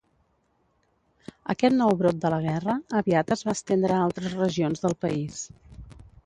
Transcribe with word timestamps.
Aquest 1.53 1.75
nou 1.81 1.93
brot 1.99 2.23
de 2.23 2.31
la 2.35 2.39
guerra 2.45 2.77
aviat 3.01 3.35
es 3.37 3.45
va 3.49 3.55
estendre 3.59 3.97
a 3.99 4.01
altres 4.07 4.35
regions 4.41 4.83
del 4.87 4.99
país. 5.07 5.45